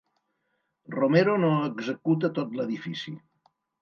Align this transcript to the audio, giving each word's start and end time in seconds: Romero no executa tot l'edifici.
Romero 0.95 1.35
no 1.43 1.51
executa 1.67 2.33
tot 2.39 2.57
l'edifici. 2.61 3.15